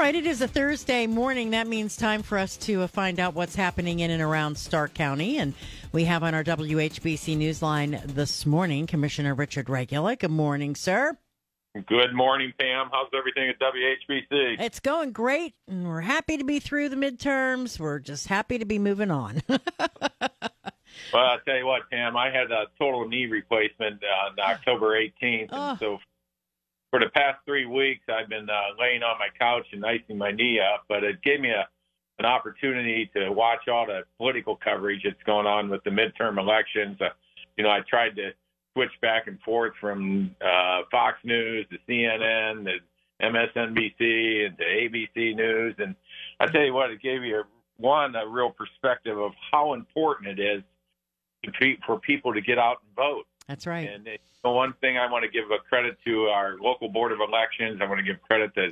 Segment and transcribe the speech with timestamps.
[0.00, 1.50] Right, it is a Thursday morning.
[1.50, 4.94] That means time for us to uh, find out what's happening in and around Stark
[4.94, 5.36] County.
[5.36, 5.52] And
[5.92, 10.16] we have on our WHBC Newsline this morning Commissioner Richard Regula.
[10.16, 11.18] Good morning, sir.
[11.86, 12.88] Good morning, Pam.
[12.90, 14.58] How's everything at WHBC?
[14.58, 17.78] It's going great, and we're happy to be through the midterms.
[17.78, 19.42] We're just happy to be moving on.
[19.48, 19.60] well,
[21.12, 25.48] I'll tell you what, Pam, I had a total knee replacement on October 18th.
[25.52, 25.70] Oh.
[25.70, 25.98] And so
[26.90, 30.32] for the past three weeks, I've been uh, laying on my couch and icing my
[30.32, 31.68] knee up, but it gave me a
[32.18, 36.98] an opportunity to watch all the political coverage that's going on with the midterm elections.
[37.00, 37.08] Uh,
[37.56, 38.32] you know, I tried to
[38.74, 42.76] switch back and forth from uh, Fox News to CNN to
[43.22, 45.94] MSNBC and to ABC News, and
[46.38, 47.42] I tell you what, it gave you a,
[47.78, 50.62] one a real perspective of how important it is
[51.42, 53.26] to for people to get out and vote.
[53.50, 53.90] That's right.
[53.90, 54.06] And
[54.44, 57.80] the one thing I want to give a credit to our local board of elections.
[57.82, 58.68] I want to give credit to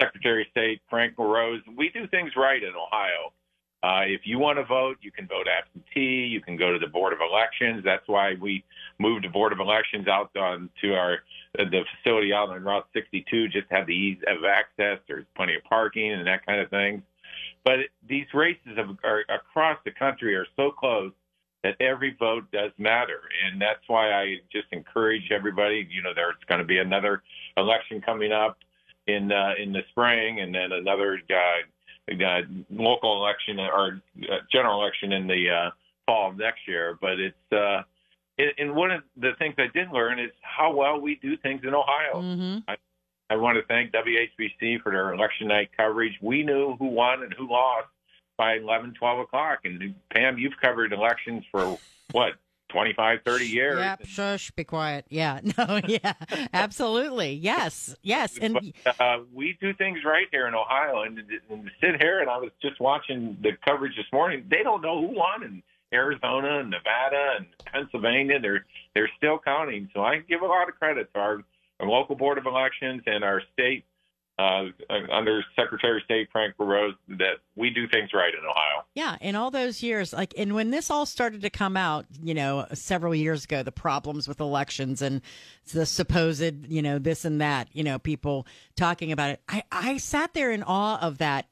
[0.00, 1.60] Secretary of State Frank LaRose.
[1.76, 3.34] We do things right in Ohio.
[3.82, 6.24] Uh, if you want to vote, you can vote absentee.
[6.24, 7.82] You can go to the Board of Elections.
[7.84, 8.64] That's why we
[8.98, 11.18] moved the Board of Elections out on to our
[11.58, 15.00] uh, the facility out on Route 62, just to have the ease of access.
[15.06, 17.02] There's plenty of parking and that kind of thing.
[17.62, 21.12] But these races of, are, across the country are so close
[21.64, 25.88] that every vote does matter, and that's why I just encourage everybody.
[25.90, 27.22] You know, there's going to be another
[27.56, 28.58] election coming up
[29.06, 34.80] in uh, in the spring, and then another uh, uh, local election or uh, general
[34.82, 35.70] election in the uh,
[36.06, 36.98] fall of next year.
[37.00, 37.82] But it's uh,
[38.36, 41.62] it, and one of the things I did learn is how well we do things
[41.64, 42.20] in Ohio.
[42.20, 42.76] hmm I,
[43.30, 46.12] I want to thank WHBC for their election night coverage.
[46.20, 47.88] We knew who won and who lost
[48.36, 49.60] by 11, 12 o'clock.
[49.64, 51.78] And Pam, you've covered elections for
[52.12, 52.32] what,
[52.70, 53.78] 25, 30 years.
[53.78, 54.06] Yep.
[54.06, 54.50] Shush.
[54.52, 55.06] Be quiet.
[55.08, 55.40] Yeah.
[55.58, 55.80] No.
[55.86, 56.14] Yeah.
[56.52, 57.34] Absolutely.
[57.34, 57.94] Yes.
[58.02, 58.36] Yes.
[58.38, 61.02] And But, uh, we do things right here in Ohio.
[61.02, 64.46] And, and sit here, and I was just watching the coverage this morning.
[64.50, 65.62] They don't know who won in
[65.92, 68.40] Arizona and Nevada and Pennsylvania.
[68.40, 68.64] They're
[68.94, 69.88] they're still counting.
[69.94, 71.44] So I give a lot of credit to our,
[71.78, 73.84] our local board of elections and our state
[74.38, 74.64] uh,
[75.12, 78.84] under Secretary of State Frank LaRose that we do things right in Ohio.
[78.94, 82.34] Yeah, in all those years, like, and when this all started to come out, you
[82.34, 85.20] know, several years ago, the problems with elections and
[85.72, 88.46] the supposed, you know, this and that, you know, people
[88.76, 91.46] talking about it, I, I sat there in awe of that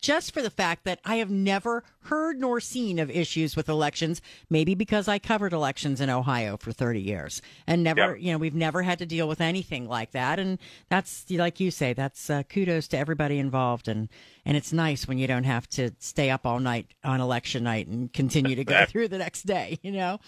[0.00, 4.22] just for the fact that I have never heard nor seen of issues with elections,
[4.48, 8.20] maybe because I covered elections in Ohio for 30 years and never, Yep.
[8.20, 10.38] you know, we've never had to deal with anything like that.
[10.38, 10.58] And
[10.88, 13.88] that's, like you say, that's uh, kudos to everybody involved.
[13.88, 14.08] And,
[14.44, 17.86] and it's nice when you don't have to stay up all night on election night
[17.88, 20.18] and continue to go through the next day, you know?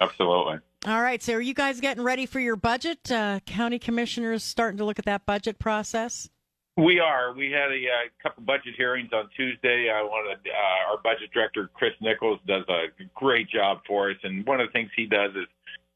[0.00, 0.58] Absolutely.
[0.86, 1.22] All right.
[1.22, 3.10] So are you guys getting ready for your budget?
[3.10, 6.28] Uh, county commissioners starting to look at that budget process?
[6.76, 7.32] We are.
[7.32, 9.90] We had a, uh couple budget hearings on Tuesday.
[9.90, 14.44] I wanted uh, our budget director Chris Nichols does a great job for us, and
[14.46, 15.46] one of the things he does is,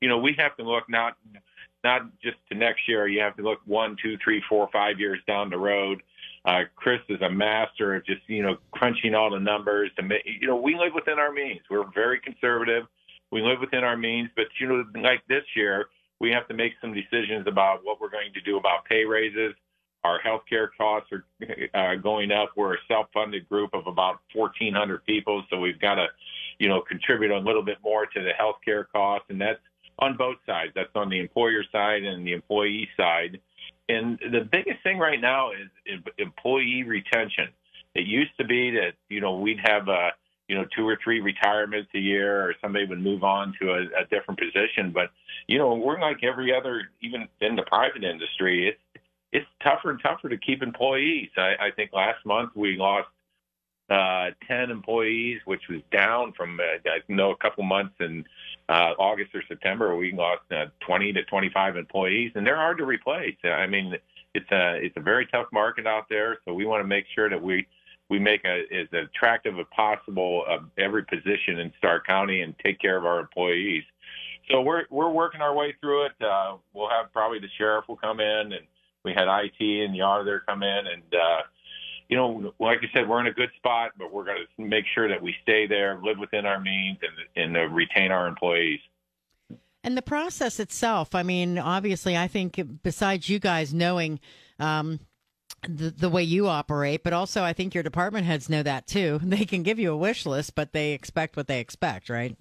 [0.01, 1.19] you know, we have to look not
[1.85, 3.07] not just to next year.
[3.09, 6.03] You have to look one, two, three, four, five years down the road.
[6.47, 10.23] Uh, Chris is a master of just you know crunching all the numbers to make.
[10.25, 11.61] You know, we live within our means.
[11.69, 12.85] We're very conservative.
[13.31, 15.89] We live within our means, but you know, like this year,
[16.21, 19.55] we have to make some decisions about what we're going to do about pay raises
[20.05, 21.25] our healthcare costs are
[21.75, 22.51] uh, going up.
[22.57, 26.07] We're a self-funded group of about 1,400 people, so we've got to,
[26.59, 29.61] you know, contribute a little bit more to the healthcare costs, and that's
[29.99, 30.73] on both sides.
[30.75, 33.41] That's on the employer side and the employee side.
[33.89, 37.49] And the biggest thing right now is employee retention.
[37.95, 40.11] It used to be that you know we'd have uh,
[40.49, 43.81] you know two or three retirements a year, or somebody would move on to a,
[43.81, 44.93] a different position.
[44.93, 45.11] But
[45.49, 48.69] you know we're like every other, even in the private industry.
[48.69, 48.79] It's
[49.33, 51.29] it's tougher and tougher to keep employees.
[51.37, 53.09] I, I think last month we lost
[53.91, 58.25] uh, 10 employees, which was down from, uh, I know, a couple months in
[58.69, 59.97] uh, August or September.
[59.97, 63.37] We lost uh, 20 to 25 employees, and they're hard to replace.
[63.45, 63.95] I mean,
[64.35, 67.29] it's a it's a very tough market out there, so we want to make sure
[67.29, 67.67] that we
[68.09, 72.79] we make a, as attractive as possible of every position in Stark County and take
[72.81, 73.83] care of our employees.
[74.51, 76.13] So we're we're working our way through it.
[76.21, 78.67] Uh, we'll have probably the sheriff will come in and
[79.05, 81.43] We had IT and the auditor come in, and uh,
[82.09, 84.85] you know, like I said, we're in a good spot, but we're going to make
[84.95, 88.81] sure that we stay there, live within our means, and, and uh, retain our employees.
[89.83, 94.21] And the process itself, I mean, obviously, I think besides you guys knowing
[94.59, 94.99] um,
[95.63, 99.21] the, the way you operate, but also I think your department heads know that too.
[99.25, 102.37] They can give you a wish list, but they expect what they expect, right?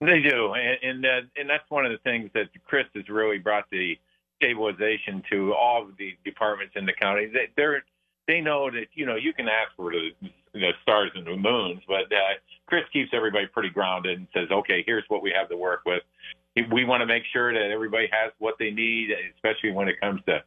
[0.00, 3.38] They do, and and, uh, and that's one of the things that Chris has really
[3.38, 3.96] brought the
[4.44, 7.26] stabilization to all of the departments in the county.
[7.26, 7.84] They, they're
[8.26, 10.10] they know that you know you can ask for the,
[10.52, 12.34] the stars and the moons, but uh,
[12.66, 16.02] Chris keeps everybody pretty grounded and says, okay, here's what we have to work with
[16.70, 20.20] we want to make sure that everybody has what they need, especially when it comes
[20.26, 20.42] to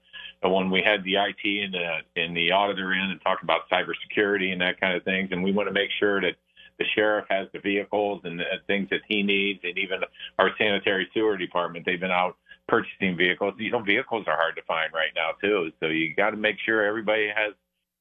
[0.47, 4.51] when we had the IT and the and the auditor in and talk about cybersecurity
[4.51, 5.29] and that kind of things.
[5.31, 6.35] And we want to make sure that
[6.79, 10.01] the sheriff has the vehicles and the things that he needs, and even
[10.39, 11.85] our sanitary sewer department.
[11.85, 12.37] They've been out
[12.67, 13.53] purchasing vehicles.
[13.57, 15.71] You know, vehicles are hard to find right now too.
[15.79, 17.53] So you got to make sure everybody has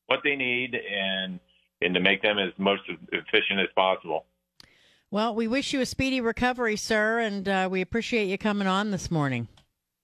[0.06, 1.40] what they need and
[1.82, 2.82] and to make them as most
[3.12, 4.24] efficient as possible.
[5.10, 8.90] Well, we wish you a speedy recovery, sir, and uh, we appreciate you coming on
[8.90, 9.46] this morning.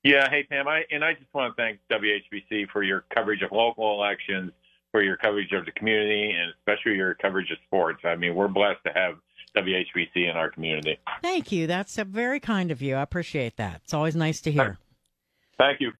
[0.04, 3.52] Yeah, hey Pam, I and I just want to thank WHBC for your coverage of
[3.52, 4.50] local elections,
[4.92, 8.02] for your coverage of the community, and especially your coverage of sports.
[8.04, 9.14] I mean, we're blessed to have
[9.56, 10.98] WHBC in our community.
[11.22, 11.66] Thank you.
[11.66, 12.94] That's very kind of you.
[12.94, 13.80] I appreciate that.
[13.82, 14.78] It's always nice to hear.
[15.58, 15.90] Thank you.